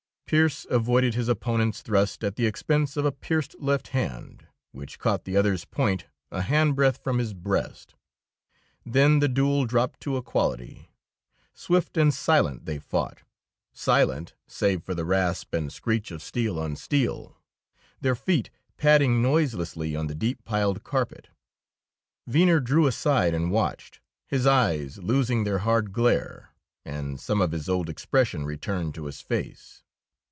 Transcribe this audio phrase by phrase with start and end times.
[0.31, 5.25] Pearse avoided his opponent's thrust at the expense of a pierced left hand, which caught
[5.25, 7.95] the other's point a hand breadth from his breast.
[8.85, 10.89] Then the duel dropped to equality.
[11.53, 13.23] Swift and silent they fought,
[13.73, 17.35] silent save for the rasp and screech of steel on steel,
[17.99, 21.27] their feet padding noiselessly on the deep piled carpet.
[22.25, 26.51] Venner drew aside and watched, his eyes losing their hard glare,
[26.85, 29.83] and some of his old expression returned to his face.